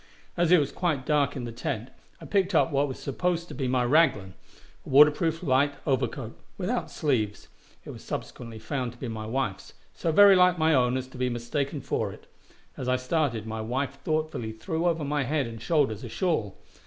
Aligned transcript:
As 0.35 0.51
it 0.51 0.59
was 0.59 0.71
quite 0.71 1.05
dark 1.05 1.35
in 1.35 1.43
the 1.43 1.51
tent, 1.51 1.91
I 2.19 2.25
picked 2.25 2.55
up 2.55 2.71
what 2.71 2.87
was 2.87 2.97
supposed 2.97 3.47
to 3.49 3.53
be 3.53 3.67
my 3.67 3.83
"raglan," 3.85 4.33
a 4.83 4.89
water 4.89 5.11
proof, 5.11 5.43
light 5.43 5.75
overcoat, 5.85 6.35
without 6.57 6.89
sleeves; 6.89 7.49
it 7.85 7.91
was 7.91 8.03
subsequently 8.03 8.57
found 8.57 8.93
to 8.93 8.97
be 8.97 9.07
my 9.07 9.27
wife's, 9.27 9.73
so 9.93 10.11
very 10.11 10.35
like 10.35 10.57
my 10.57 10.73
own 10.73 10.97
as 10.97 11.07
to 11.09 11.19
be 11.19 11.29
mistaken 11.29 11.81
for 11.81 12.11
it; 12.11 12.25
as 12.75 12.89
I 12.89 12.95
started, 12.95 13.45
my 13.45 13.61
wife 13.61 14.01
thoughtfully 14.03 14.51
threw 14.51 14.87
over 14.87 15.03
my 15.03 15.21
head 15.21 15.45
and 15.45 15.61
shoulders 15.61 16.03
a 16.03 16.09
shawl. 16.09 16.57